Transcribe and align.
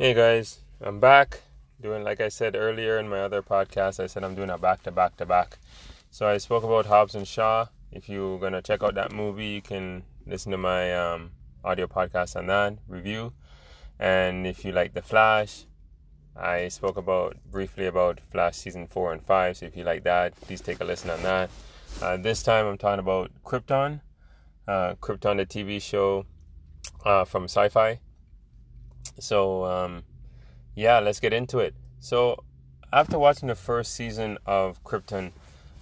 Hey 0.00 0.14
guys, 0.14 0.60
I'm 0.80 0.98
back 0.98 1.42
doing 1.78 2.02
like 2.04 2.22
I 2.22 2.30
said 2.30 2.56
earlier 2.56 2.98
in 2.98 3.06
my 3.06 3.20
other 3.20 3.42
podcast. 3.42 4.02
I 4.02 4.06
said 4.06 4.24
I'm 4.24 4.34
doing 4.34 4.48
a 4.48 4.56
back 4.56 4.82
to 4.84 4.90
back 4.90 5.18
to 5.18 5.26
back. 5.26 5.58
So 6.10 6.26
I 6.26 6.38
spoke 6.38 6.64
about 6.64 6.86
Hobbs 6.86 7.14
and 7.14 7.28
Shaw. 7.28 7.66
If 7.92 8.08
you're 8.08 8.38
gonna 8.38 8.62
check 8.62 8.82
out 8.82 8.94
that 8.94 9.12
movie, 9.12 9.48
you 9.48 9.60
can 9.60 10.04
listen 10.26 10.52
to 10.52 10.56
my 10.56 10.96
um, 10.96 11.32
audio 11.62 11.86
podcast 11.86 12.34
on 12.34 12.46
that 12.46 12.78
review. 12.88 13.34
And 13.98 14.46
if 14.46 14.64
you 14.64 14.72
like 14.72 14.94
The 14.94 15.02
Flash, 15.02 15.66
I 16.34 16.68
spoke 16.68 16.96
about 16.96 17.36
briefly 17.50 17.84
about 17.84 18.20
Flash 18.32 18.56
season 18.56 18.86
four 18.86 19.12
and 19.12 19.22
five. 19.22 19.58
So 19.58 19.66
if 19.66 19.76
you 19.76 19.84
like 19.84 20.04
that, 20.04 20.34
please 20.40 20.62
take 20.62 20.80
a 20.80 20.84
listen 20.84 21.10
on 21.10 21.22
that. 21.24 21.50
Uh, 22.00 22.16
this 22.16 22.42
time 22.42 22.64
I'm 22.64 22.78
talking 22.78 23.00
about 23.00 23.32
Krypton, 23.44 24.00
uh, 24.66 24.94
Krypton, 24.94 25.36
the 25.36 25.44
TV 25.44 25.78
show 25.78 26.24
uh, 27.04 27.26
from 27.26 27.48
Syfy 27.48 27.98
so 29.18 29.64
um, 29.64 30.02
yeah, 30.74 30.98
let's 31.00 31.20
get 31.20 31.32
into 31.32 31.58
it. 31.58 31.74
So 32.00 32.44
after 32.92 33.18
watching 33.18 33.48
the 33.48 33.54
first 33.54 33.94
season 33.94 34.38
of 34.46 34.82
Krypton, 34.84 35.32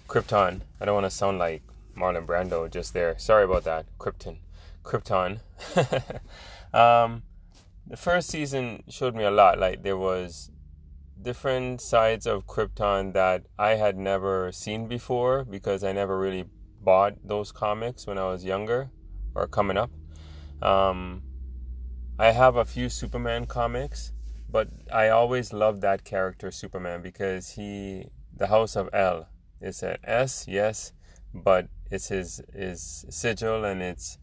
Krypton, 0.09 0.61
I 0.81 0.85
don't 0.85 0.95
want 0.95 1.07
to 1.07 1.11
sound 1.11 1.39
like 1.39 1.63
Marlon 1.97 2.27
Brando 2.27 2.71
just 2.71 2.95
there. 2.95 3.19
Sorry 3.19 3.45
about 3.45 3.65
that. 3.65 3.87
Krypton, 3.99 4.39
Krypton. 4.85 5.41
um, 6.75 7.23
the 7.87 7.97
first 7.97 8.29
season 8.29 8.83
showed 8.89 9.15
me 9.15 9.25
a 9.25 9.31
lot. 9.31 9.59
Like 9.59 9.83
there 9.83 9.97
was 9.97 10.51
different 11.21 11.81
sides 11.81 12.27
of 12.27 12.47
Krypton 12.47 13.13
that 13.15 13.45
I 13.59 13.71
had 13.71 13.97
never 13.97 14.53
seen 14.53 14.87
before 14.87 15.45
because 15.45 15.83
I 15.83 15.93
never 15.93 16.19
really 16.19 16.45
bought 16.81 17.15
those 17.25 17.53
comics 17.53 18.07
when 18.07 18.19
I 18.19 18.27
was 18.27 18.45
younger 18.45 18.91
or 19.35 19.47
coming 19.47 19.77
up. 19.77 19.91
Um, 20.63 21.23
I 22.21 22.33
have 22.33 22.57
a 22.57 22.65
few 22.65 22.89
Superman 22.89 23.47
comics, 23.47 24.11
but 24.51 24.67
I 24.93 25.09
always 25.09 25.53
loved 25.53 25.83
that 25.83 26.03
character 26.03 26.51
Superman 26.51 27.01
because 27.01 27.51
he 27.51 28.09
the 28.37 28.49
House 28.49 28.75
of 28.75 28.91
El. 28.93 29.29
is 29.61 29.85
an 29.85 29.99
S, 30.03 30.45
yes, 30.49 30.93
but 31.33 31.69
it's 31.93 32.09
his 32.09 32.43
his 32.53 33.07
sigil 33.09 33.65
and 33.65 33.81
it's 33.81 34.19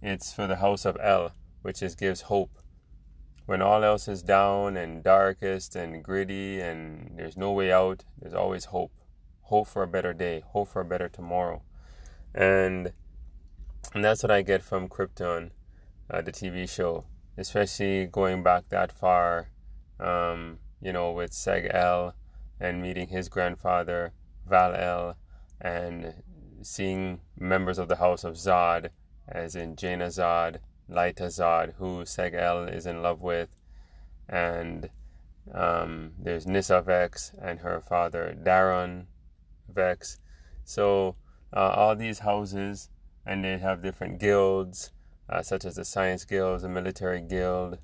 it's 0.00 0.32
for 0.32 0.46
the 0.46 0.56
House 0.56 0.84
of 0.84 0.96
El, 1.02 1.32
which 1.62 1.82
is 1.82 1.96
gives 1.96 2.20
hope. 2.20 2.52
When 3.46 3.62
all 3.62 3.82
else 3.82 4.06
is 4.06 4.22
down 4.22 4.76
and 4.76 5.02
darkest 5.02 5.74
and 5.74 6.04
gritty 6.04 6.60
and 6.60 7.18
there's 7.18 7.36
no 7.36 7.50
way 7.50 7.72
out, 7.72 8.04
there's 8.20 8.34
always 8.34 8.66
hope. 8.66 8.92
Hope 9.42 9.66
for 9.66 9.82
a 9.82 9.88
better 9.88 10.12
day, 10.12 10.44
hope 10.46 10.68
for 10.68 10.82
a 10.82 10.84
better 10.84 11.08
tomorrow. 11.08 11.62
And 12.32 12.92
and 13.92 14.04
that's 14.04 14.22
what 14.22 14.30
I 14.30 14.42
get 14.42 14.62
from 14.62 14.88
Krypton, 14.88 15.50
uh, 16.08 16.20
the 16.20 16.30
TV 16.30 16.70
show 16.70 17.06
especially 17.40 18.04
going 18.04 18.42
back 18.42 18.68
that 18.68 18.92
far, 18.92 19.48
um, 19.98 20.58
you 20.82 20.92
know, 20.92 21.10
with 21.10 21.30
Seg 21.30 21.74
El 21.74 22.14
and 22.60 22.82
meeting 22.82 23.08
his 23.08 23.30
grandfather, 23.30 24.12
Val 24.46 24.74
El, 24.74 25.16
and 25.58 26.22
seeing 26.60 27.20
members 27.38 27.78
of 27.78 27.88
the 27.88 27.96
House 27.96 28.24
of 28.24 28.34
Zod, 28.34 28.90
as 29.26 29.56
in 29.56 29.74
Jayna 29.74 30.08
Zod, 30.08 30.58
Lyta 30.90 31.28
Zod, 31.28 31.72
who 31.76 32.02
Seg 32.02 32.34
El 32.34 32.64
is 32.64 32.84
in 32.84 33.00
love 33.02 33.22
with, 33.22 33.56
and 34.28 34.90
um, 35.54 36.12
there's 36.18 36.46
Nyssa 36.46 36.82
Vex 36.82 37.32
and 37.40 37.60
her 37.60 37.80
father, 37.80 38.36
Daron 38.38 39.06
Vex. 39.66 40.18
So, 40.64 41.16
uh, 41.54 41.72
all 41.74 41.96
these 41.96 42.18
houses, 42.18 42.90
and 43.24 43.42
they 43.42 43.56
have 43.56 43.82
different 43.82 44.20
guilds 44.20 44.92
uh, 45.30 45.42
such 45.42 45.64
as 45.64 45.76
the 45.76 45.84
Science 45.84 46.24
Guild, 46.24 46.60
the 46.60 46.68
Military 46.68 47.20
Guild, 47.20 47.78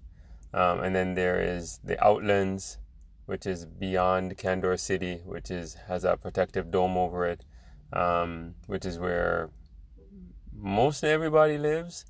um, 0.52 0.80
and 0.80 0.94
then 0.94 1.14
there 1.14 1.40
is 1.40 1.80
the 1.84 2.02
Outlands, 2.04 2.78
which 3.26 3.46
is 3.46 3.66
beyond 3.66 4.36
Kandor 4.36 4.78
City, 4.78 5.20
which 5.24 5.50
is 5.50 5.74
has 5.88 6.04
a 6.04 6.16
protective 6.16 6.70
dome 6.70 6.96
over 6.96 7.26
it, 7.26 7.44
um, 7.92 8.54
which 8.66 8.84
is 8.84 8.98
where 8.98 9.50
most 10.52 11.04
everybody 11.04 11.58
lives, 11.58 12.04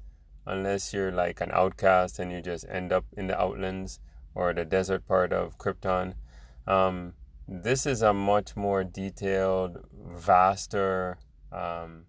unless 0.46 0.94
you're 0.94 1.12
like 1.12 1.40
an 1.40 1.50
outcast 1.52 2.18
and 2.18 2.30
you 2.30 2.40
just 2.40 2.64
end 2.68 2.92
up 2.92 3.04
in 3.16 3.26
the 3.26 3.38
Outlands 3.38 4.00
or 4.34 4.54
the 4.54 4.64
desert 4.64 5.06
part 5.06 5.32
of 5.32 5.58
Krypton. 5.58 6.14
Um, 6.66 7.14
this 7.48 7.86
is 7.86 8.02
a 8.02 8.12
much 8.12 8.56
more 8.56 8.84
detailed, 8.84 9.78
vaster 9.92 11.18
um, 11.52 12.04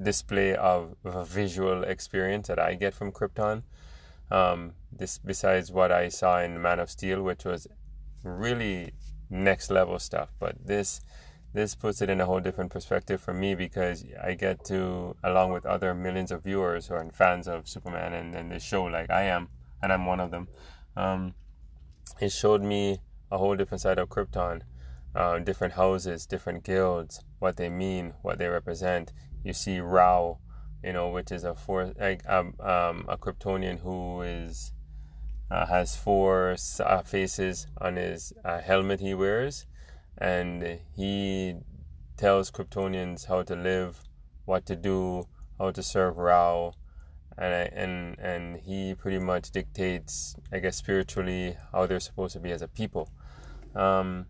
display 0.00 0.54
of, 0.54 0.96
of 1.04 1.14
a 1.14 1.24
visual 1.24 1.84
experience 1.84 2.48
that 2.48 2.58
I 2.58 2.74
get 2.74 2.94
from 2.94 3.12
Krypton. 3.12 3.62
Um, 4.30 4.74
this 4.92 5.18
besides 5.18 5.72
what 5.72 5.90
I 5.90 6.08
saw 6.08 6.40
in 6.40 6.60
Man 6.60 6.78
of 6.78 6.90
Steel, 6.90 7.22
which 7.22 7.44
was 7.44 7.66
really 8.22 8.92
next 9.28 9.70
level 9.70 9.98
stuff. 9.98 10.30
But 10.38 10.56
this 10.64 11.00
this 11.52 11.74
puts 11.74 12.00
it 12.00 12.08
in 12.08 12.20
a 12.20 12.26
whole 12.26 12.38
different 12.38 12.70
perspective 12.70 13.20
for 13.20 13.34
me 13.34 13.56
because 13.56 14.04
I 14.22 14.34
get 14.34 14.64
to, 14.66 15.16
along 15.24 15.50
with 15.50 15.66
other 15.66 15.94
millions 15.94 16.30
of 16.30 16.44
viewers 16.44 16.86
who 16.86 16.94
are 16.94 17.10
fans 17.12 17.48
of 17.48 17.68
Superman 17.68 18.12
and, 18.12 18.34
and 18.36 18.52
this 18.52 18.62
show, 18.62 18.84
like 18.84 19.10
I 19.10 19.22
am, 19.22 19.48
and 19.82 19.92
I'm 19.92 20.06
one 20.06 20.20
of 20.20 20.30
them. 20.30 20.46
Um, 20.96 21.34
it 22.20 22.30
showed 22.30 22.62
me 22.62 23.00
a 23.32 23.38
whole 23.38 23.56
different 23.56 23.80
side 23.80 23.98
of 23.98 24.08
Krypton, 24.08 24.62
uh, 25.16 25.40
different 25.40 25.74
houses, 25.74 26.24
different 26.24 26.62
guilds, 26.62 27.24
what 27.40 27.56
they 27.56 27.68
mean, 27.68 28.14
what 28.22 28.38
they 28.38 28.46
represent 28.46 29.12
you 29.44 29.52
see 29.52 29.80
Rao, 29.80 30.38
you 30.82 30.92
know, 30.92 31.08
which 31.10 31.32
is 31.32 31.44
a 31.44 31.54
four 31.54 31.92
um, 32.26 32.54
um, 32.60 33.04
a 33.08 33.16
Kryptonian 33.16 33.80
who 33.80 34.22
is 34.22 34.72
uh, 35.50 35.66
has 35.66 35.96
four 35.96 36.56
uh, 36.80 37.02
faces 37.02 37.66
on 37.80 37.96
his 37.96 38.32
uh, 38.44 38.60
helmet 38.60 39.00
he 39.00 39.14
wears, 39.14 39.66
and 40.18 40.80
he 40.94 41.56
tells 42.16 42.50
Kryptonians 42.50 43.26
how 43.26 43.42
to 43.42 43.56
live, 43.56 44.00
what 44.44 44.66
to 44.66 44.76
do, 44.76 45.26
how 45.58 45.70
to 45.70 45.82
serve 45.82 46.16
Rao, 46.16 46.74
and 47.36 47.54
and 47.72 48.18
and 48.18 48.60
he 48.60 48.94
pretty 48.94 49.18
much 49.18 49.50
dictates, 49.50 50.36
I 50.52 50.58
guess, 50.58 50.76
spiritually 50.76 51.56
how 51.72 51.86
they're 51.86 52.00
supposed 52.00 52.34
to 52.34 52.40
be 52.40 52.52
as 52.52 52.62
a 52.62 52.68
people. 52.68 53.10
Um, 53.74 54.26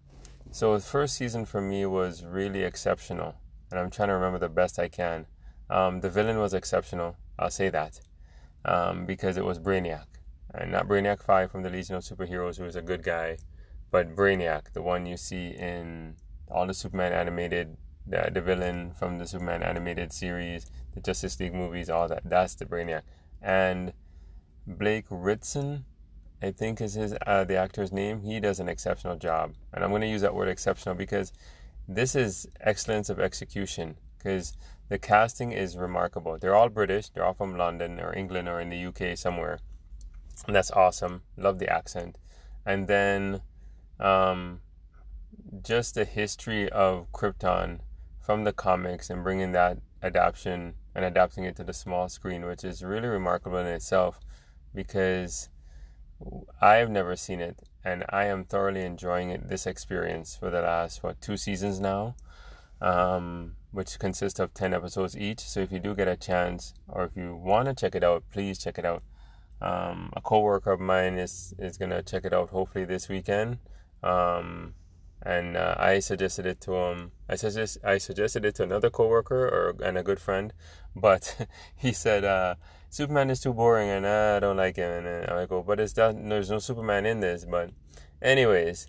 so 0.53 0.75
the 0.75 0.83
first 0.83 1.17
season 1.17 1.45
for 1.45 1.61
me 1.61 1.87
was 1.87 2.25
really 2.25 2.63
exceptional 2.63 3.37
and 3.71 3.81
I'm 3.81 3.91
trying 3.91 4.09
to 4.09 4.15
remember 4.15 4.39
the 4.39 4.49
best 4.49 4.79
I 4.79 4.89
can. 4.89 5.27
Um, 5.69 6.01
the 6.01 6.11
villain 6.11 6.39
was 6.39 6.55
exceptional. 6.55 7.17
I'll 7.39 7.51
say 7.51 7.69
that 7.69 8.01
um, 8.65 9.07
because 9.07 9.37
it 9.37 9.45
was 9.45 9.59
Brainiac, 9.59 10.07
and 10.55 10.73
not 10.73 10.89
Brainiac 10.89 11.23
Five 11.23 11.51
from 11.51 11.63
the 11.63 11.71
Legion 11.71 11.97
of 11.97 12.03
Superheroes, 12.03 12.59
who 12.59 12.65
is 12.65 12.77
a 12.77 12.83
good 12.83 13.03
guy, 13.03 13.39
but 13.91 14.15
Brainiac, 14.15 14.73
the 14.73 14.83
one 14.83 15.07
you 15.07 15.17
see 15.17 15.49
in 15.49 16.17
all 16.51 16.67
the 16.67 16.75
Superman 16.75 17.13
animated, 17.13 17.77
the, 18.07 18.31
the 18.33 18.41
villain 18.41 18.93
from 18.99 19.19
the 19.19 19.27
Superman 19.27 19.63
animated 19.63 20.13
series, 20.13 20.71
the 20.95 21.01
Justice 21.01 21.39
League 21.39 21.55
movies, 21.55 21.89
all 21.89 22.09
that. 22.09 22.23
That's 22.25 22.55
the 22.55 22.67
Brainiac, 22.67 23.03
and 23.41 23.93
Blake 24.67 25.07
Ritson. 25.11 25.85
I 26.43 26.53
think 26.53 26.81
is 26.81 26.95
his 26.95 27.15
uh, 27.27 27.45
the 27.45 27.57
actor's 27.57 27.93
name. 27.93 28.23
He 28.23 28.41
does 28.41 28.61
an 28.61 28.69
exceptional 28.69 29.17
job, 29.17 29.53
and 29.75 29.85
I'm 29.85 29.91
going 29.91 30.01
to 30.01 30.09
use 30.09 30.23
that 30.23 30.35
word 30.35 30.49
exceptional 30.49 30.95
because 30.95 31.35
this 31.89 32.15
is 32.15 32.47
excellence 32.61 33.09
of 33.11 33.19
execution 33.19 33.97
because 34.19 34.57
the 34.89 34.99
casting 34.99 35.53
is 35.53 35.77
remarkable. 35.77 36.39
They're 36.39 36.55
all 36.55 36.69
British, 36.69 37.09
they're 37.09 37.25
all 37.25 37.35
from 37.35 37.57
London 37.57 38.01
or 38.01 38.15
England 38.15 38.49
or 38.49 38.61
in 38.61 38.71
the 38.71 38.87
UK 38.87 39.17
somewhere. 39.17 39.59
And 40.47 40.57
that's 40.57 40.71
awesome. 40.71 41.23
Love 41.37 41.59
the 41.59 41.69
accent. 41.69 42.19
And 42.65 42.89
then 42.89 43.43
um, 43.99 44.61
just 45.63 45.95
the 45.95 46.05
history 46.05 46.69
of 46.71 47.11
Krypton 47.13 47.81
from 48.21 48.45
the 48.45 48.53
comics 48.53 49.11
and 49.11 49.23
bringing 49.23 49.53
that 49.53 49.79
adaptation 50.03 50.75
and 50.95 51.05
adapting 51.05 51.45
it 51.45 51.57
to 51.57 51.65
the 51.65 51.73
small 51.73 52.09
screen, 52.09 52.45
which 52.45 52.65
is 52.65 52.83
really 52.83 53.09
remarkable 53.09 53.59
in 53.59 53.67
itself 53.67 54.21
because 54.75 55.49
I've 56.61 56.91
never 56.91 57.17
seen 57.17 57.41
it 57.41 57.59
and 57.85 58.05
I 58.11 58.25
am 58.25 58.45
thoroughly 58.45 58.85
enjoying 58.85 59.31
it, 59.31 59.49
this 59.49 59.67
experience 59.67 60.37
for 60.37 60.51
the 60.51 60.63
last 60.63 61.03
what 61.03 61.21
two 61.21 61.37
seasons 61.37 61.81
now, 61.81 62.15
um, 62.81 63.57
which 63.73 63.99
consists 63.99 64.41
of 64.41 64.53
ten 64.55 64.75
episodes 64.75 65.17
each. 65.17 65.41
So 65.41 65.61
if 65.61 65.73
you 65.73 65.79
do 65.79 65.95
get 65.95 66.09
a 66.09 66.17
chance, 66.17 66.75
or 66.89 67.05
if 67.05 67.17
you 67.17 67.35
want 67.35 67.69
to 67.69 67.75
check 67.75 67.95
it 67.95 68.05
out, 68.05 68.25
please 68.33 68.59
check 68.59 68.79
it 68.79 68.85
out. 68.85 69.03
Um, 69.63 70.11
a 70.17 70.21
coworker 70.21 70.73
of 70.73 70.81
mine 70.81 71.19
is 71.19 71.55
is 71.59 71.77
gonna 71.77 72.03
check 72.03 72.25
it 72.25 72.33
out 72.33 72.49
hopefully 72.51 72.85
this 72.85 73.09
weekend, 73.09 73.59
um, 74.03 74.75
and 75.23 75.57
uh, 75.57 75.75
I 75.79 75.99
suggested 76.01 76.47
it 76.47 76.61
to 76.63 76.75
him. 76.75 77.13
I 77.29 77.37
suggest 77.37 77.79
I 77.85 77.99
suggested 77.99 78.45
it 78.45 78.55
to 78.57 78.63
another 78.63 78.91
coworker 78.91 79.47
or 79.49 79.77
and 79.85 79.99
a 79.99 80.03
good 80.03 80.21
friend, 80.21 80.53
but 80.95 81.49
he 81.77 81.93
said. 81.93 82.25
Uh, 82.25 82.55
Superman 82.93 83.31
is 83.31 83.39
too 83.39 83.55
boring 83.55 83.89
and 83.89 84.05
uh, 84.05 84.35
I 84.37 84.41
don't 84.41 84.57
like 84.57 84.75
him. 84.75 85.07
And 85.07 85.31
I 85.31 85.47
go, 85.47 85.63
but 85.63 85.79
it's 85.79 85.93
there's 85.93 86.51
no 86.51 86.59
Superman 86.59 87.07
in 87.07 87.21
this. 87.21 87.47
But, 87.49 87.71
anyways, 88.21 88.89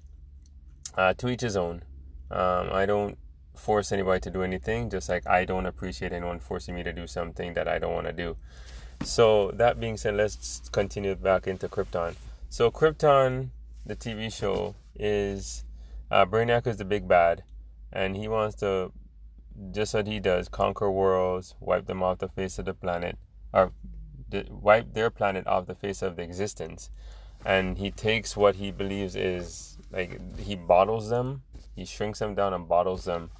uh, 0.95 1.13
to 1.13 1.29
each 1.29 1.41
his 1.41 1.55
own. 1.55 1.83
Um, 2.31 2.69
I 2.71 2.87
don't 2.87 3.17
force 3.55 3.91
anybody 3.91 4.19
to 4.21 4.31
do 4.31 4.41
anything, 4.41 4.89
just 4.89 5.07
like 5.07 5.27
I 5.27 5.45
don't 5.45 5.67
appreciate 5.67 6.13
anyone 6.13 6.39
forcing 6.39 6.73
me 6.73 6.81
to 6.83 6.91
do 6.91 7.05
something 7.05 7.53
that 7.53 7.67
I 7.67 7.77
don't 7.77 7.93
want 7.93 8.07
to 8.07 8.13
do. 8.13 8.37
So, 9.03 9.51
that 9.51 9.79
being 9.79 9.97
said, 9.97 10.15
let's 10.15 10.67
continue 10.69 11.15
back 11.15 11.47
into 11.47 11.67
Krypton. 11.67 12.15
So 12.49 12.69
Krypton, 12.69 13.49
the 13.85 13.95
TV 13.95 14.31
show, 14.33 14.75
is 14.95 15.63
uh, 16.11 16.25
Brainiac 16.25 16.67
is 16.67 16.77
the 16.77 16.85
big 16.85 17.07
bad, 17.07 17.43
and 17.91 18.15
he 18.15 18.27
wants 18.27 18.55
to, 18.57 18.91
just 19.71 19.93
what 19.93 20.07
he 20.07 20.19
does, 20.19 20.49
conquer 20.49 20.91
worlds, 20.91 21.55
wipe 21.59 21.87
them 21.87 22.03
off 22.03 22.19
the 22.19 22.27
face 22.27 22.59
of 22.59 22.65
the 22.65 22.73
planet, 22.73 23.17
or 23.53 23.71
wipe 24.49 24.93
their 24.93 25.09
planet 25.09 25.47
off 25.47 25.67
the 25.67 25.75
face 25.75 26.01
of 26.01 26.17
the 26.17 26.21
existence. 26.21 26.89
And 27.45 27.77
he 27.77 27.89
takes 27.89 28.37
what 28.37 28.55
he 28.55 28.71
believes 28.71 29.15
is 29.15 29.77
like 29.91 30.19
he 30.37 30.55
bottles 30.55 31.09
them, 31.09 31.41
he 31.75 31.85
shrinks 31.85 32.19
them 32.19 32.35
down 32.35 32.53
and 32.53 32.67
bottles 32.67 33.05
them, 33.05 33.31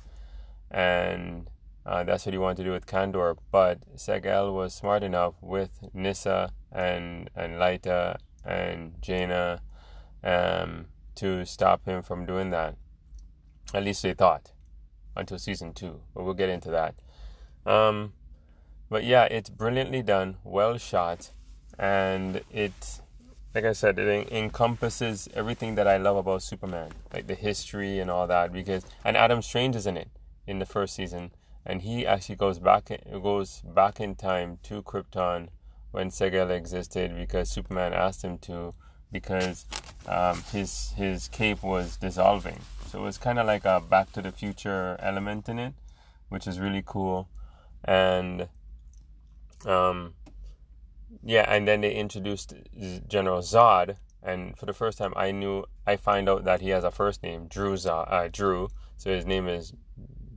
and 0.72 1.50
uh, 1.86 2.04
that's 2.04 2.26
what 2.26 2.34
he 2.34 2.40
wanted 2.40 2.58
to 2.58 2.64
do 2.64 2.72
with 2.72 2.88
Kandor. 2.88 3.38
But 3.52 3.80
Seg-El 3.96 4.54
was 4.54 4.74
smart 4.74 5.04
enough 5.04 5.36
with 5.42 5.72
Nyssa 5.94 6.52
and 6.72 7.30
and 7.36 7.54
Lyta 7.56 8.18
and 8.44 8.94
Jayna 9.02 9.60
um, 10.24 10.86
to 11.16 11.46
stop 11.46 11.86
him 11.86 12.02
from 12.02 12.26
doing 12.26 12.50
that. 12.52 12.76
At 13.74 13.84
least 13.84 14.04
they 14.04 14.14
thought 14.14 14.52
until 15.16 15.38
season 15.38 15.74
two, 15.74 16.02
but 16.14 16.24
we'll 16.24 16.34
get 16.34 16.50
into 16.50 16.72
that. 16.72 16.96
Um, 17.66 18.14
but 18.90 19.04
yeah, 19.04 19.26
it's 19.26 19.50
brilliantly 19.50 20.02
done, 20.02 20.38
well 20.44 20.78
shot, 20.78 21.32
and 21.80 22.42
it, 22.52 23.02
like 23.56 23.66
I 23.66 23.74
said, 23.74 23.98
it 24.00 24.32
encompasses 24.32 25.30
everything 25.34 25.76
that 25.76 25.88
I 25.88 25.98
love 25.98 26.18
about 26.18 26.44
Superman, 26.44 26.92
like 27.14 27.28
the 27.28 27.36
history 27.36 28.00
and 28.00 28.10
all 28.12 28.28
that. 28.28 28.52
Because 28.52 28.86
and 29.06 29.16
Adam 29.16 29.42
Strange 29.42 29.76
is 29.76 29.88
in 29.88 29.98
it 29.98 30.10
in 30.48 30.60
the 30.60 30.66
first 30.66 30.96
season, 30.96 31.32
and 31.66 31.82
he 31.82 32.06
actually 32.06 32.36
goes 32.36 32.60
back 32.60 32.90
goes 33.12 33.62
back 33.62 34.00
in 34.00 34.16
time 34.16 34.60
to 34.64 34.82
Krypton 34.82 35.50
when 35.92 36.10
Seg-El 36.10 36.52
existed 36.52 37.16
because 37.16 37.50
Superman 37.50 37.94
asked 37.94 38.24
him 38.24 38.38
to 38.40 38.74
because 39.12 39.66
um, 40.08 40.44
his 40.52 40.94
his 40.96 41.28
cape 41.28 41.64
was 41.64 41.98
dissolving. 41.98 42.60
So 42.88 43.00
it 43.00 43.04
was 43.04 43.18
kind 43.18 43.40
of 43.40 43.48
like 43.48 43.66
a 43.66 43.80
Back 43.80 44.12
to 44.14 44.22
the 44.22 44.32
Future 44.32 44.98
element 45.00 45.48
in 45.48 45.60
it, 45.60 45.74
which 46.30 46.48
is 46.48 46.60
really 46.60 46.84
cool. 46.86 47.30
And 47.84 48.50
um, 49.66 50.14
yeah, 51.24 51.46
and 51.48 51.68
then 51.68 51.82
they 51.82 51.94
introduced 51.94 52.54
General 53.08 53.42
Zod, 53.42 53.98
and 54.24 54.58
for 54.58 54.66
the 54.66 54.74
first 54.74 54.98
time, 54.98 55.14
I 55.16 55.32
knew 55.32 55.66
I 55.86 55.96
find 55.96 56.30
out 56.30 56.44
that 56.46 56.62
he 56.62 56.70
has 56.70 56.84
a 56.84 56.92
first 56.92 57.24
name, 57.24 57.48
Drew 57.48 57.74
Zod, 57.76 58.12
uh, 58.12 58.28
Drew. 58.32 58.70
So 58.98 59.10
his 59.10 59.26
name 59.26 59.48
is 59.48 59.74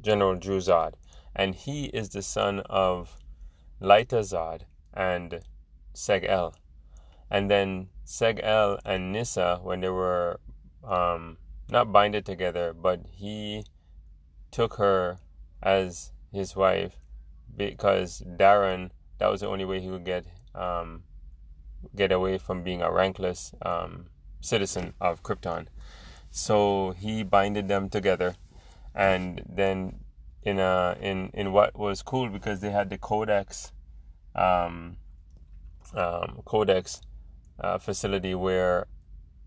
General 0.00 0.36
Drew 0.36 0.58
Zod, 0.58 0.94
and 1.34 1.54
he 1.54 1.86
is 1.86 2.10
the 2.10 2.22
son 2.22 2.60
of 2.70 3.16
Lyta 3.80 4.20
Zod 4.20 4.62
and 4.92 5.40
Seg-El. 5.94 6.54
And 7.30 7.50
then 7.50 7.88
Seg-El 8.04 8.78
and 8.84 9.12
Nyssa, 9.12 9.60
when 9.62 9.80
they 9.80 9.88
were 9.88 10.40
um, 10.82 11.38
not 11.70 11.92
binded 11.92 12.26
together, 12.26 12.74
but 12.74 13.00
he 13.10 13.64
took 14.50 14.74
her 14.74 15.18
as 15.62 16.12
his 16.32 16.54
wife 16.54 16.98
because 17.56 18.22
Daron, 18.36 18.90
that 19.18 19.28
was 19.28 19.40
the 19.40 19.48
only 19.48 19.64
way 19.64 19.80
he 19.80 19.90
would 19.90 20.04
get 20.04 20.26
um, 20.54 21.04
get 21.96 22.12
away 22.12 22.38
from 22.38 22.62
being 22.62 22.82
a 22.82 22.88
rankless 22.88 23.54
um, 23.66 24.06
citizen 24.40 24.94
of 25.00 25.22
Krypton. 25.22 25.66
So 26.30 26.94
he 26.98 27.22
binded 27.22 27.68
them 27.68 27.88
together, 27.88 28.34
and 28.94 29.42
then 29.48 30.00
in 30.42 30.58
a 30.58 30.96
in 31.00 31.30
in 31.32 31.52
what 31.52 31.76
was 31.78 32.02
cool 32.02 32.28
because 32.28 32.60
they 32.60 32.70
had 32.70 32.90
the 32.90 32.98
Codex, 32.98 33.72
um, 34.34 34.96
um, 35.94 36.42
Codex 36.44 37.00
uh, 37.60 37.78
facility 37.78 38.34
where 38.34 38.86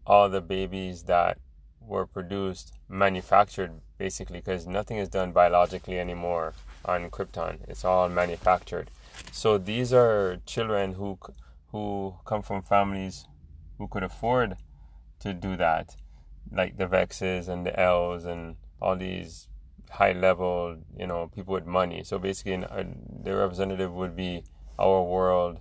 all 0.05 0.29
the 0.29 0.41
babies 0.41 1.03
that 1.03 1.37
were 1.81 2.05
produced 2.05 2.73
manufactured 2.89 3.71
basically 3.97 4.39
because 4.39 4.67
nothing 4.67 4.97
is 4.97 5.09
done 5.09 5.31
biologically 5.31 5.99
anymore 5.99 6.53
on 6.85 7.09
Krypton. 7.09 7.59
It's 7.67 7.83
all 7.83 8.09
manufactured. 8.09 8.91
So 9.31 9.57
these 9.57 9.93
are 9.93 10.37
children 10.45 10.93
who 10.93 11.17
who 11.71 12.15
come 12.25 12.41
from 12.41 12.61
families 12.61 13.25
who 13.77 13.87
could 13.87 14.03
afford 14.03 14.55
to 15.19 15.33
do 15.33 15.57
that, 15.57 15.95
like 16.51 16.77
the 16.77 16.87
Vexes 16.87 17.49
and 17.49 17.65
the 17.65 17.77
Elves 17.77 18.25
and 18.25 18.55
all 18.81 18.95
these 18.95 19.47
high 19.89 20.13
level, 20.13 20.77
you 20.97 21.07
know, 21.07 21.27
people 21.33 21.53
with 21.53 21.65
money. 21.65 22.03
So 22.03 22.19
basically, 22.19 22.63
uh, 22.63 22.83
the 23.23 23.35
representative 23.35 23.93
would 23.93 24.15
be 24.15 24.43
our 24.79 25.03
world 25.03 25.59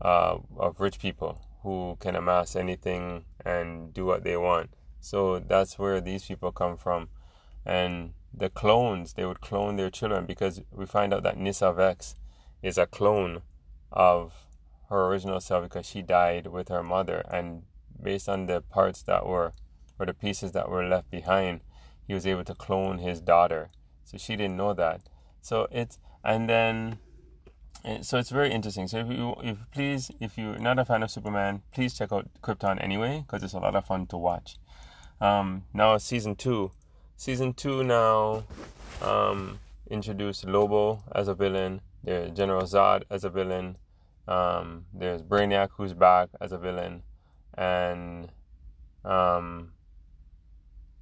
uh, 0.00 0.38
of 0.56 0.80
rich 0.80 0.98
people 0.98 1.40
who 1.68 1.96
can 2.00 2.16
amass 2.16 2.56
anything 2.56 3.26
and 3.44 3.92
do 3.92 4.06
what 4.06 4.24
they 4.24 4.38
want. 4.38 4.70
So 5.00 5.38
that's 5.38 5.78
where 5.78 6.00
these 6.00 6.24
people 6.24 6.50
come 6.50 6.78
from. 6.78 7.10
And 7.66 8.14
the 8.32 8.48
clones, 8.48 9.12
they 9.12 9.26
would 9.26 9.42
clone 9.42 9.76
their 9.76 9.90
children 9.90 10.24
because 10.24 10.62
we 10.70 10.86
find 10.86 11.12
out 11.12 11.24
that 11.24 11.36
Nyssa 11.36 11.74
Vex 11.74 12.14
is 12.62 12.78
a 12.78 12.86
clone 12.86 13.42
of 13.92 14.32
her 14.88 15.08
original 15.08 15.40
self 15.40 15.64
because 15.64 15.84
she 15.84 16.00
died 16.00 16.46
with 16.46 16.68
her 16.70 16.82
mother. 16.82 17.22
And 17.30 17.64
based 18.02 18.30
on 18.30 18.46
the 18.46 18.62
parts 18.62 19.02
that 19.02 19.26
were, 19.26 19.52
or 19.98 20.06
the 20.06 20.14
pieces 20.14 20.52
that 20.52 20.70
were 20.70 20.88
left 20.88 21.10
behind, 21.10 21.60
he 22.06 22.14
was 22.14 22.26
able 22.26 22.44
to 22.44 22.54
clone 22.54 22.96
his 22.96 23.20
daughter. 23.20 23.68
So 24.04 24.16
she 24.16 24.36
didn't 24.36 24.56
know 24.56 24.72
that. 24.72 25.02
So 25.42 25.68
it's, 25.70 25.98
and 26.24 26.48
then, 26.48 26.98
so 28.02 28.18
it's 28.18 28.30
very 28.30 28.50
interesting. 28.50 28.88
So 28.88 28.98
if 28.98 29.08
you, 29.08 29.34
if 29.42 29.58
please, 29.72 30.10
if 30.20 30.36
you're 30.36 30.58
not 30.58 30.78
a 30.78 30.84
fan 30.84 31.02
of 31.02 31.10
Superman, 31.10 31.62
please 31.72 31.96
check 31.96 32.12
out 32.12 32.28
Krypton 32.42 32.82
anyway 32.82 33.24
because 33.26 33.42
it's 33.42 33.54
a 33.54 33.58
lot 33.58 33.74
of 33.74 33.86
fun 33.86 34.06
to 34.06 34.16
watch. 34.16 34.56
Um, 35.20 35.64
now 35.72 35.96
season 35.98 36.36
two. 36.36 36.72
Season 37.16 37.52
two 37.52 37.82
now 37.82 38.44
um, 39.02 39.58
introduced 39.90 40.44
Lobo 40.46 41.02
as 41.14 41.28
a 41.28 41.34
villain. 41.34 41.80
There's 42.04 42.30
General 42.30 42.62
Zod 42.62 43.02
as 43.10 43.24
a 43.24 43.30
villain. 43.30 43.76
Um, 44.26 44.86
there's 44.92 45.22
Brainiac 45.22 45.70
who's 45.72 45.94
back 45.94 46.28
as 46.40 46.52
a 46.52 46.58
villain, 46.58 47.02
and 47.56 48.30
um, 49.04 49.72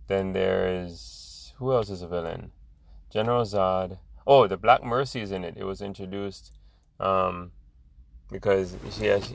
then 0.07 0.33
there 0.33 0.85
is 0.85 1.53
who 1.59 1.73
else 1.73 1.91
is 1.91 2.03
a 2.03 2.09
villain? 2.09 2.53
General 3.11 3.45
Zod. 3.45 3.99
Oh, 4.27 4.47
the 4.47 4.57
Black 4.57 4.85
Mercy 4.85 5.21
is 5.21 5.33
in 5.33 5.45
it. 5.45 5.55
It 5.57 5.65
was 5.65 5.81
introduced 5.81 6.53
um, 7.01 7.53
because 8.31 8.77
she 8.93 9.07
has. 9.07 9.35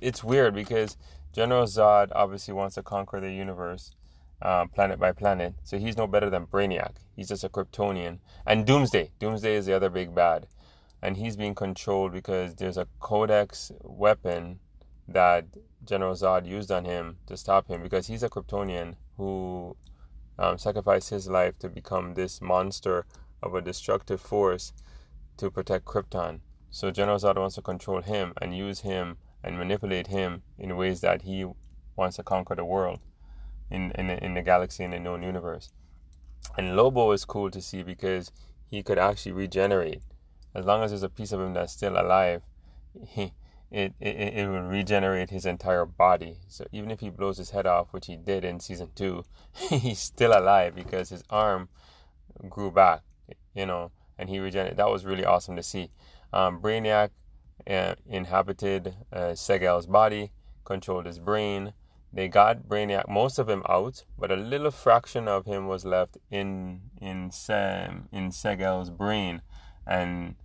It's 0.00 0.22
weird 0.24 0.54
because 0.54 0.96
General 1.32 1.64
Zod 1.66 2.10
obviously 2.14 2.54
wants 2.54 2.76
to 2.76 2.82
conquer 2.82 3.20
the 3.20 3.32
universe, 3.32 3.94
uh, 4.42 4.66
planet 4.66 4.98
by 4.98 5.12
planet. 5.12 5.54
So 5.64 5.78
he's 5.78 5.96
no 5.96 6.06
better 6.06 6.30
than 6.30 6.46
Brainiac. 6.46 6.96
He's 7.14 7.28
just 7.28 7.44
a 7.44 7.48
Kryptonian. 7.48 8.18
And 8.46 8.66
Doomsday. 8.66 9.10
Doomsday 9.18 9.54
is 9.54 9.66
the 9.66 9.74
other 9.74 9.90
big 9.90 10.14
bad. 10.14 10.46
And 11.02 11.16
he's 11.16 11.36
being 11.36 11.54
controlled 11.54 12.12
because 12.12 12.54
there's 12.54 12.78
a 12.78 12.88
Codex 13.00 13.70
weapon 13.82 14.60
that 15.06 15.44
General 15.84 16.14
Zod 16.14 16.46
used 16.46 16.70
on 16.70 16.84
him 16.84 17.18
to 17.26 17.36
stop 17.36 17.68
him 17.68 17.82
because 17.82 18.06
he's 18.06 18.22
a 18.22 18.28
Kryptonian 18.28 18.94
who 19.16 19.76
um, 20.38 20.58
sacrificed 20.58 21.10
his 21.10 21.28
life 21.28 21.58
to 21.58 21.68
become 21.68 22.14
this 22.14 22.40
monster 22.40 23.06
of 23.42 23.54
a 23.54 23.60
destructive 23.60 24.20
force 24.20 24.72
to 25.36 25.50
protect 25.50 25.84
Krypton. 25.84 26.40
So 26.70 26.90
General 26.90 27.18
Zod 27.18 27.36
wants 27.36 27.54
to 27.54 27.62
control 27.62 28.02
him 28.02 28.32
and 28.40 28.56
use 28.56 28.80
him 28.80 29.16
and 29.42 29.58
manipulate 29.58 30.08
him 30.08 30.42
in 30.58 30.76
ways 30.76 31.00
that 31.00 31.22
he 31.22 31.46
wants 31.96 32.16
to 32.16 32.22
conquer 32.22 32.54
the 32.54 32.64
world 32.64 33.00
in 33.70 33.92
in 33.92 34.08
the, 34.08 34.24
in 34.24 34.34
the 34.34 34.42
galaxy 34.42 34.84
in 34.84 34.90
the 34.90 34.98
known 34.98 35.22
universe. 35.22 35.70
And 36.56 36.76
Lobo 36.76 37.12
is 37.12 37.24
cool 37.24 37.50
to 37.50 37.60
see 37.60 37.82
because 37.82 38.30
he 38.68 38.82
could 38.82 38.98
actually 38.98 39.32
regenerate. 39.32 40.02
As 40.54 40.64
long 40.64 40.82
as 40.82 40.90
there's 40.90 41.02
a 41.02 41.08
piece 41.08 41.32
of 41.32 41.40
him 41.40 41.54
that's 41.54 41.72
still 41.72 41.98
alive, 41.98 42.42
he 43.08 43.32
it, 43.70 43.94
it, 44.00 44.16
it 44.16 44.48
will 44.48 44.62
regenerate 44.62 45.30
his 45.30 45.44
entire 45.44 45.84
body. 45.84 46.36
So 46.48 46.66
even 46.70 46.90
if 46.90 47.00
he 47.00 47.10
blows 47.10 47.38
his 47.38 47.50
head 47.50 47.66
off, 47.66 47.92
which 47.92 48.06
he 48.06 48.16
did 48.16 48.44
in 48.44 48.60
season 48.60 48.90
two, 48.94 49.24
he's 49.54 49.98
still 49.98 50.32
alive 50.32 50.74
because 50.74 51.08
his 51.08 51.24
arm 51.30 51.68
grew 52.48 52.70
back, 52.70 53.02
you 53.54 53.66
know, 53.66 53.90
and 54.18 54.28
he 54.28 54.38
regenerated. 54.38 54.78
That 54.78 54.90
was 54.90 55.04
really 55.04 55.24
awesome 55.24 55.56
to 55.56 55.62
see. 55.62 55.90
Um, 56.32 56.60
Brainiac 56.60 57.10
uh, 57.68 57.94
inhabited 58.06 58.94
uh, 59.12 59.34
Seg-El's 59.34 59.86
body, 59.86 60.32
controlled 60.64 61.06
his 61.06 61.18
brain, 61.18 61.72
they 62.16 62.28
got 62.28 62.66
Brainiac, 62.66 63.08
most 63.10 63.38
of 63.38 63.48
him 63.48 63.62
out, 63.68 64.04
but 64.18 64.30
a 64.30 64.36
little 64.36 64.70
fraction 64.70 65.28
of 65.28 65.44
him 65.44 65.66
was 65.66 65.84
left 65.84 66.16
in 66.30 66.80
in 66.98 67.30
Sam 67.30 68.08
in 68.10 68.30
Seg-El's 68.30 68.88
brain, 68.88 69.42
and 69.86 70.36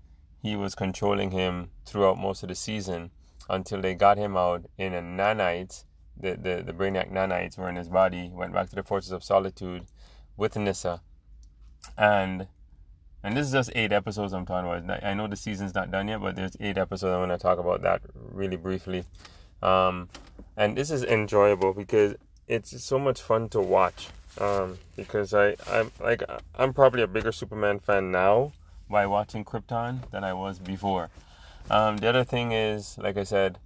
he 0.42 0.58
was 0.58 0.76
controlling 0.76 1.32
him 1.32 1.70
throughout 1.86 2.18
most 2.18 2.44
of 2.44 2.50
the 2.50 2.56
season 2.56 3.12
until 3.50 3.80
they 3.82 3.96
got 3.96 4.18
him 4.18 4.36
out 4.36 4.66
in 4.78 4.94
a 4.94 5.02
nanite. 5.02 5.86
The, 6.18 6.32
the, 6.32 6.62
the 6.62 6.74
Brainiac 6.74 7.10
nanites 7.10 7.58
were 7.58 7.70
in 7.70 7.78
his 7.78 7.88
body, 7.88 8.30
went 8.34 8.54
back 8.54 8.70
to 8.70 8.76
the 8.76 8.84
Fortress 8.84 9.12
of 9.12 9.24
Solitude 9.24 9.86
with 10.36 10.58
Nyssa. 10.58 11.02
And 11.98 12.48
and 13.24 13.38
this 13.38 13.48
is 13.48 13.54
just 13.54 13.72
eight 13.76 13.92
episodes 13.92 14.34
I'm 14.34 14.46
talking 14.46 14.72
about. 14.72 15.04
I 15.04 15.14
know 15.14 15.28
the 15.28 15.36
season's 15.36 15.76
not 15.76 15.92
done 15.92 16.08
yet, 16.08 16.22
but 16.22 16.36
there's 16.36 16.58
eight 16.60 16.78
episodes. 16.78 17.14
I'm 17.14 17.20
going 17.20 17.30
to 17.30 17.38
talk 17.38 17.60
about 17.60 17.82
that 17.84 18.02
really 18.16 18.58
briefly. 18.58 19.06
Um, 19.62 20.10
and 20.58 20.76
this 20.76 20.90
is 20.90 21.04
enjoyable 21.04 21.74
because 21.74 22.16
it's 22.48 22.84
so 22.84 22.98
much 22.98 23.22
fun 23.22 23.50
to 23.50 23.62
watch. 23.62 24.10
Um, 24.40 24.80
because 24.96 25.34
I 25.34 25.56
I'm 25.70 25.92
like 26.00 26.24
I'm 26.56 26.74
probably 26.74 27.02
a 27.02 27.08
bigger 27.08 27.34
Superman 27.34 27.80
fan 27.80 28.12
now 28.12 28.54
by 28.90 29.06
watching 29.06 29.44
Krypton 29.44 30.10
than 30.12 30.24
I 30.24 30.34
was 30.34 30.58
before. 30.58 31.10
Um, 31.70 31.98
the 31.98 32.08
other 32.08 32.24
thing 32.24 32.54
is, 32.54 32.98
like 32.98 33.18
I 33.18 33.24
said, 33.24 33.60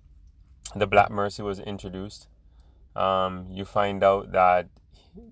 the 0.76 0.88
Black 0.88 1.12
Mercy 1.12 1.44
was 1.44 1.60
introduced. 1.60 2.28
Um, 2.96 3.46
you 3.52 3.64
find 3.64 4.04
out 4.04 4.32
that 4.32 4.68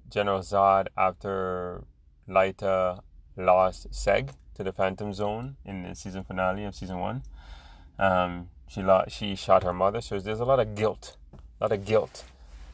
General 0.10 0.40
Zod, 0.40 0.88
after 0.98 1.84
Lyta 2.30 3.02
lost 3.38 3.92
Seg 3.92 4.32
to 4.56 4.64
the 4.64 4.72
Phantom 4.72 5.14
Zone 5.14 5.58
in 5.66 5.84
the 5.84 5.96
season 5.96 6.24
finale 6.24 6.66
of 6.66 6.76
season 6.76 7.00
one, 7.00 7.24
um, 8.00 8.50
she 8.68 8.82
lost, 8.82 9.12
she 9.12 9.36
shot 9.36 9.64
her 9.64 9.74
mother. 9.74 10.02
So 10.02 10.20
there's 10.20 10.40
a 10.40 10.46
lot 10.46 10.60
of 10.60 10.76
guilt, 10.76 11.18
a 11.60 11.64
lot 11.64 11.72
of 11.72 11.86
guilt 11.86 12.24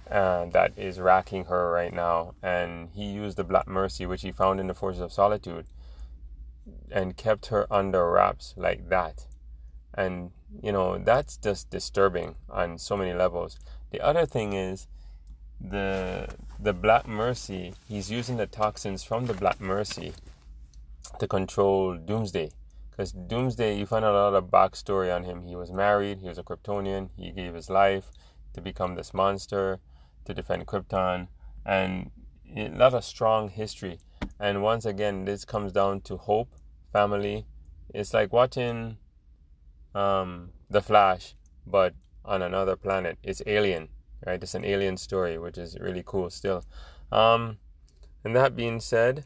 uh, 0.10 0.46
that 0.46 0.74
is 0.78 1.00
racking 1.00 1.46
her 1.46 1.72
right 1.72 1.94
now. 1.94 2.36
And 2.42 2.90
he 2.94 3.06
used 3.06 3.38
the 3.38 3.44
Black 3.44 3.68
Mercy, 3.68 4.06
which 4.06 4.22
he 4.22 4.32
found 4.32 4.60
in 4.60 4.68
the 4.68 4.74
Fortress 4.74 5.02
of 5.02 5.14
Solitude, 5.14 5.66
and 6.92 7.18
kept 7.18 7.48
her 7.48 7.72
under 7.72 8.10
wraps 8.12 8.54
like 8.58 8.90
that. 8.90 9.26
And 9.94 10.32
you 10.64 10.72
know 10.72 10.98
that's 10.98 11.38
just 11.38 11.70
disturbing 11.70 12.36
on 12.50 12.78
so 12.78 12.96
many 12.98 13.14
levels. 13.14 13.60
The 13.92 14.02
other 14.02 14.26
thing 14.26 14.54
is 14.54 14.88
the 15.60 16.30
the 16.60 16.74
Black 16.74 17.08
Mercy. 17.08 17.74
He's 17.88 18.10
using 18.10 18.38
the 18.38 18.48
toxins 18.48 19.04
from 19.04 19.26
the 19.26 19.34
Black 19.34 19.60
Mercy 19.60 20.14
to 21.20 21.28
control 21.28 21.98
Doomsday. 21.98 22.52
Because 22.92 23.12
Doomsday, 23.14 23.78
you 23.78 23.86
find 23.86 24.04
out 24.04 24.14
a 24.14 24.30
lot 24.30 24.34
of 24.36 24.46
backstory 24.52 25.14
on 25.14 25.24
him. 25.24 25.44
He 25.44 25.56
was 25.56 25.72
married. 25.72 26.20
He 26.20 26.28
was 26.28 26.38
a 26.38 26.44
Kryptonian. 26.44 27.10
He 27.18 27.32
gave 27.32 27.54
his 27.54 27.70
life 27.70 28.12
to 28.54 28.62
become 28.62 28.96
this 28.96 29.14
monster 29.14 29.80
to 30.26 30.34
defend 30.34 30.68
Krypton, 30.68 31.28
and 31.66 32.12
a 32.56 32.70
lot 32.70 32.94
of 32.94 33.04
strong 33.04 33.50
history. 33.50 34.00
And 34.40 34.62
once 34.62 34.86
again, 34.86 35.26
this 35.26 35.46
comes 35.46 35.72
down 35.72 36.02
to 36.02 36.18
hope, 36.18 36.50
family. 36.94 37.46
It's 37.94 38.14
like 38.14 38.32
watching 38.32 38.98
um, 39.96 40.52
The 40.70 40.82
Flash, 40.82 41.36
but 41.66 41.94
on 42.26 42.42
another 42.42 42.76
planet. 42.76 43.18
It's 43.24 43.42
alien, 43.46 43.90
right? 44.26 44.42
It's 44.42 44.56
an 44.56 44.66
alien 44.66 44.98
story, 44.98 45.38
which 45.38 45.58
is 45.58 45.78
really 45.80 46.04
cool 46.06 46.30
still. 46.30 46.64
Um, 47.12 47.58
and 48.24 48.36
that 48.36 48.56
being 48.56 48.80
said, 48.80 49.26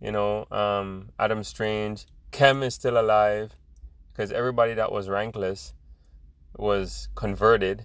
you 0.00 0.12
know, 0.12 0.46
um, 0.50 1.10
Adam 1.18 1.42
Strange, 1.42 2.06
Kem 2.30 2.62
is 2.62 2.74
still 2.74 3.00
alive 3.00 3.56
because 4.12 4.30
everybody 4.32 4.74
that 4.74 4.92
was 4.92 5.08
rankless 5.08 5.72
was 6.56 7.08
converted 7.14 7.84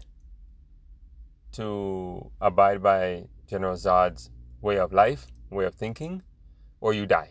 to 1.53 2.31
abide 2.41 2.81
by 2.81 3.25
General 3.47 3.75
Zod's 3.75 4.29
way 4.61 4.77
of 4.77 4.91
life, 4.91 5.27
way 5.49 5.65
of 5.65 5.75
thinking, 5.75 6.23
or 6.81 6.93
you 6.93 7.05
die. 7.05 7.29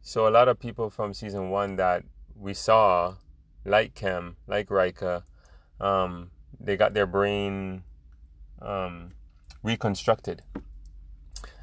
So 0.00 0.26
a 0.26 0.30
lot 0.30 0.48
of 0.48 0.58
people 0.58 0.90
from 0.90 1.14
season 1.14 1.50
one 1.50 1.76
that 1.76 2.04
we 2.36 2.54
saw, 2.54 3.16
like 3.64 3.94
Kem, 3.94 4.36
like 4.46 4.70
Rika, 4.70 5.24
um, 5.80 6.30
they 6.58 6.76
got 6.76 6.94
their 6.94 7.06
brain 7.06 7.82
um, 8.60 9.10
reconstructed. 9.62 10.42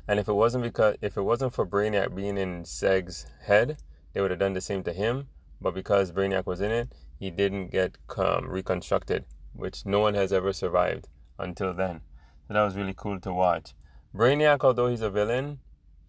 And 0.10 0.20
if 0.20 0.28
it 0.28 0.34
wasn't 0.34 0.63
because 0.63 0.96
if 1.01 1.18
it 1.18 1.22
wasn't 1.22 1.54
for 1.54 1.68
Brainiac 1.68 2.16
being 2.16 2.36
in 2.36 2.66
Seg's 2.66 3.28
head, 3.44 3.78
they 4.12 4.22
would 4.22 4.32
have 4.32 4.39
done 4.39 4.54
the 4.54 4.60
same 4.60 4.82
to 4.86 4.92
him. 4.92 5.28
But 5.62 5.75
because 5.75 6.12
Brainiac 6.12 6.48
was 6.48 6.62
in 6.62 6.72
it, 6.72 6.96
he 7.20 7.30
didn't 7.30 7.68
get 7.68 8.00
um, 8.18 8.50
reconstructed, 8.50 9.25
which 9.54 9.86
no 9.86 10.00
one 10.00 10.16
has 10.16 10.34
ever 10.34 10.51
survived 10.51 11.08
until 11.38 11.75
then. 11.75 12.01
So 12.48 12.56
that 12.56 12.63
was 12.63 12.75
really 12.75 12.96
cool 12.98 13.20
to 13.20 13.32
watch. 13.32 13.75
Brainiac, 14.16 14.63
although 14.63 14.88
he's 14.88 15.04
a 15.04 15.12
villain, 15.12 15.60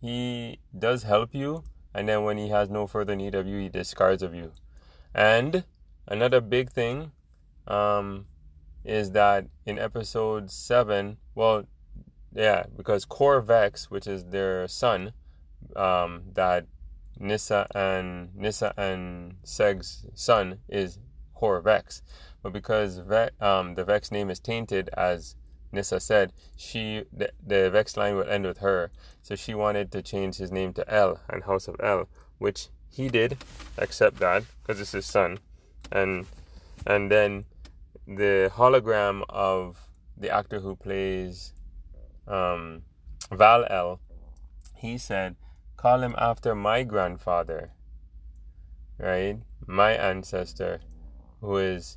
he 0.00 0.60
does 0.78 1.02
help 1.02 1.34
you, 1.34 1.62
and 1.92 2.08
then 2.08 2.24
when 2.24 2.38
he 2.38 2.48
has 2.48 2.70
no 2.70 2.86
further 2.86 3.14
need 3.14 3.34
of 3.34 3.46
you, 3.46 3.58
he 3.58 3.68
discards 3.68 4.22
of 4.22 4.34
you. 4.34 4.52
And 5.14 5.64
another 6.08 6.40
big 6.40 6.70
thing 6.70 7.12
um, 7.66 8.24
is 8.82 9.10
that 9.10 9.44
in 9.66 9.78
episode 9.78 10.50
seven, 10.50 11.18
well, 11.34 11.66
yeah, 12.34 12.64
because 12.76 13.04
Corvex, 13.04 13.90
which 13.90 14.06
is 14.06 14.24
their 14.26 14.68
son, 14.68 15.12
um, 15.76 16.22
that 16.34 16.66
Nyssa 17.18 17.66
and 17.74 18.34
Nyssa 18.34 18.72
and 18.76 19.36
Seg's 19.42 20.06
son 20.14 20.58
is 20.68 20.98
Corvex. 21.34 22.02
But 22.42 22.52
because 22.52 22.98
Ve- 22.98 23.30
um, 23.40 23.74
the 23.74 23.84
Vex 23.84 24.10
name 24.10 24.30
is 24.30 24.40
tainted, 24.40 24.88
as 24.96 25.36
Nyssa 25.72 26.00
said, 26.00 26.32
she 26.56 27.04
the, 27.12 27.30
the 27.44 27.70
Vex 27.70 27.96
line 27.96 28.16
will 28.16 28.28
end 28.28 28.46
with 28.46 28.58
her. 28.58 28.90
So 29.22 29.34
she 29.34 29.54
wanted 29.54 29.92
to 29.92 30.02
change 30.02 30.36
his 30.36 30.50
name 30.50 30.72
to 30.74 30.92
El 30.92 31.20
and 31.28 31.44
House 31.44 31.68
of 31.68 31.76
El, 31.80 32.08
which 32.38 32.68
he 32.88 33.08
did 33.08 33.36
accept 33.76 34.18
that 34.18 34.44
because 34.62 34.80
it's 34.80 34.92
his 34.92 35.06
son, 35.06 35.38
and 35.92 36.26
and 36.86 37.10
then 37.10 37.44
the 38.06 38.50
hologram 38.54 39.22
of 39.28 39.88
the 40.16 40.30
actor 40.30 40.60
who 40.60 40.74
plays 40.74 41.52
um, 42.30 42.82
Val 43.30 43.66
El, 43.68 44.00
he 44.76 44.96
said, 44.96 45.36
"Call 45.76 46.02
him 46.02 46.14
after 46.16 46.54
my 46.54 46.84
grandfather." 46.84 47.72
Right, 48.98 49.38
my 49.66 49.92
ancestor, 49.92 50.80
who 51.40 51.56
is 51.56 51.96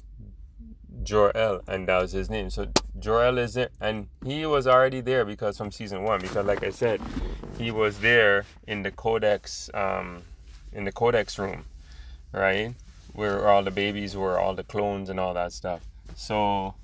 Jor-El, 1.03 1.61
and 1.67 1.85
that 1.89 2.01
was 2.01 2.13
his 2.13 2.29
name. 2.29 2.49
So 2.49 2.67
Jor-El 2.97 3.39
is 3.39 3.55
there, 3.55 3.71
and 3.81 4.07
he 4.23 4.45
was 4.45 4.67
already 4.67 5.01
there 5.01 5.25
because 5.25 5.57
from 5.57 5.69
season 5.69 6.03
one. 6.03 6.21
Because, 6.21 6.45
like 6.45 6.63
I 6.63 6.69
said, 6.69 7.01
he 7.57 7.71
was 7.71 7.99
there 7.99 8.45
in 8.67 8.83
the 8.83 8.91
Codex, 8.91 9.69
um, 9.73 10.21
in 10.71 10.85
the 10.85 10.93
Codex 10.93 11.37
room, 11.37 11.65
right, 12.31 12.73
where 13.11 13.49
all 13.49 13.63
the 13.63 13.71
babies 13.71 14.15
were, 14.15 14.39
all 14.39 14.55
the 14.55 14.63
clones 14.63 15.09
and 15.09 15.19
all 15.19 15.33
that 15.33 15.51
stuff. 15.51 15.81
So, 16.15 16.75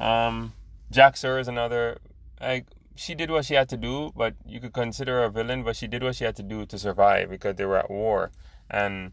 um, 0.00 0.54
Jax-Ur 0.90 1.38
is 1.38 1.46
another. 1.46 1.98
Like 2.40 2.66
she 2.98 3.14
did 3.14 3.30
what 3.30 3.44
she 3.44 3.54
had 3.54 3.68
to 3.70 3.76
do, 3.76 4.12
but 4.14 4.34
you 4.44 4.60
could 4.60 4.72
consider 4.72 5.20
her 5.20 5.24
a 5.24 5.30
villain. 5.30 5.62
But 5.62 5.76
she 5.76 5.86
did 5.86 6.02
what 6.02 6.16
she 6.16 6.24
had 6.24 6.36
to 6.36 6.42
do 6.42 6.66
to 6.66 6.78
survive 6.78 7.30
because 7.30 7.56
they 7.56 7.64
were 7.64 7.78
at 7.78 7.90
war, 7.90 8.30
and 8.68 9.12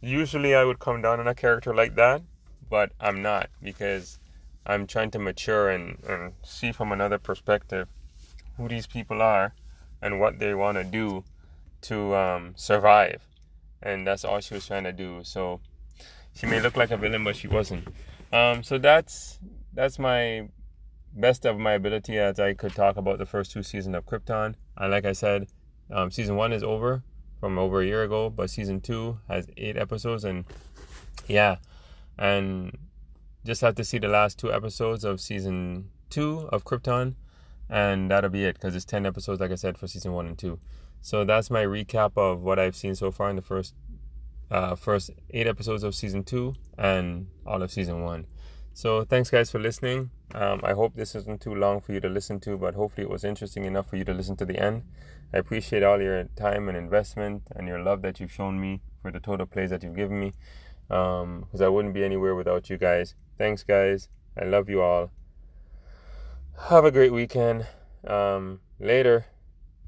usually 0.00 0.54
I 0.54 0.64
would 0.64 0.78
come 0.78 1.02
down 1.02 1.18
on 1.18 1.26
a 1.26 1.34
character 1.34 1.74
like 1.74 1.94
that 1.96 2.22
but 2.68 2.92
I'm 3.00 3.22
not 3.22 3.50
because 3.62 4.18
I'm 4.66 4.86
trying 4.86 5.10
to 5.12 5.18
mature 5.18 5.70
and, 5.70 5.98
and 6.06 6.32
see 6.42 6.72
from 6.72 6.92
another 6.92 7.18
perspective 7.18 7.88
who 8.56 8.68
these 8.68 8.86
people 8.86 9.22
are 9.22 9.54
and 10.02 10.20
what 10.20 10.38
they 10.38 10.54
want 10.54 10.76
to 10.76 10.84
do 10.84 11.24
to 11.82 12.14
um, 12.14 12.52
survive. 12.56 13.22
And 13.82 14.06
that's 14.06 14.24
all 14.24 14.40
she 14.40 14.54
was 14.54 14.66
trying 14.66 14.84
to 14.84 14.92
do. 14.92 15.20
So 15.22 15.60
she 16.34 16.46
may 16.46 16.60
look 16.60 16.76
like 16.76 16.90
a 16.90 16.96
villain, 16.96 17.24
but 17.24 17.36
she 17.36 17.48
wasn't. 17.48 17.88
Um, 18.32 18.62
so 18.62 18.78
that's 18.78 19.38
that's 19.72 19.98
my 19.98 20.48
best 21.18 21.44
of 21.44 21.58
my 21.58 21.72
ability 21.72 22.18
as 22.18 22.38
I 22.38 22.54
could 22.54 22.74
talk 22.74 22.96
about 22.96 23.18
the 23.18 23.26
first 23.26 23.50
two 23.50 23.62
seasons 23.62 23.96
of 23.96 24.06
Krypton. 24.06 24.54
And 24.76 24.90
like 24.90 25.04
I 25.04 25.12
said, 25.12 25.48
um, 25.90 26.10
season 26.10 26.36
one 26.36 26.52
is 26.52 26.62
over 26.62 27.02
from 27.40 27.58
over 27.58 27.80
a 27.80 27.86
year 27.86 28.02
ago, 28.02 28.30
but 28.30 28.50
season 28.50 28.80
two 28.80 29.18
has 29.28 29.48
eight 29.56 29.76
episodes, 29.76 30.24
and 30.24 30.44
yeah, 31.26 31.56
and 32.18 32.76
just 33.44 33.60
have 33.60 33.74
to 33.76 33.84
see 33.84 33.98
the 33.98 34.08
last 34.08 34.38
two 34.38 34.52
episodes 34.52 35.04
of 35.04 35.20
season 35.20 35.90
two 36.10 36.48
of 36.52 36.64
Krypton, 36.64 37.14
and 37.68 38.10
that'll 38.10 38.30
be 38.30 38.44
it 38.44 38.54
because 38.54 38.74
it's 38.74 38.84
10 38.84 39.06
episodes, 39.06 39.40
like 39.40 39.50
I 39.50 39.56
said, 39.56 39.78
for 39.78 39.86
season 39.86 40.12
one 40.12 40.26
and 40.26 40.38
two. 40.38 40.58
So 41.00 41.24
that's 41.24 41.50
my 41.50 41.64
recap 41.64 42.12
of 42.16 42.42
what 42.42 42.58
I've 42.58 42.76
seen 42.76 42.94
so 42.94 43.10
far 43.10 43.30
in 43.30 43.36
the 43.36 43.42
first 43.42 43.74
uh, 44.50 44.74
first 44.74 45.10
eight 45.30 45.46
episodes 45.46 45.82
of 45.82 45.94
season 45.94 46.24
two 46.24 46.54
and 46.76 47.28
all 47.46 47.62
of 47.62 47.70
season 47.70 48.02
one. 48.02 48.26
So 48.78 49.04
thanks, 49.04 49.28
guys, 49.28 49.50
for 49.50 49.58
listening. 49.58 50.10
Um, 50.36 50.60
I 50.62 50.72
hope 50.72 50.94
this 50.94 51.16
isn't 51.16 51.40
too 51.40 51.52
long 51.52 51.80
for 51.80 51.92
you 51.92 51.98
to 51.98 52.08
listen 52.08 52.38
to, 52.42 52.56
but 52.56 52.76
hopefully 52.76 53.08
it 53.08 53.10
was 53.10 53.24
interesting 53.24 53.64
enough 53.64 53.90
for 53.90 53.96
you 53.96 54.04
to 54.04 54.14
listen 54.14 54.36
to 54.36 54.44
the 54.44 54.56
end. 54.56 54.84
I 55.34 55.38
appreciate 55.38 55.82
all 55.82 56.00
your 56.00 56.22
time 56.36 56.68
and 56.68 56.78
investment 56.78 57.42
and 57.56 57.66
your 57.66 57.80
love 57.82 58.02
that 58.02 58.20
you've 58.20 58.30
shown 58.30 58.60
me 58.60 58.80
for 59.02 59.10
the 59.10 59.18
total 59.18 59.46
plays 59.46 59.70
that 59.70 59.82
you've 59.82 59.96
given 59.96 60.20
me 60.20 60.32
because 60.86 61.60
um, 61.60 61.60
I 61.60 61.66
wouldn't 61.66 61.92
be 61.92 62.04
anywhere 62.04 62.36
without 62.36 62.70
you 62.70 62.78
guys. 62.78 63.16
Thanks, 63.36 63.64
guys. 63.64 64.08
I 64.40 64.44
love 64.44 64.68
you 64.68 64.80
all. 64.80 65.10
Have 66.68 66.84
a 66.84 66.92
great 66.92 67.12
weekend. 67.12 67.66
Um, 68.06 68.60
later. 68.78 69.26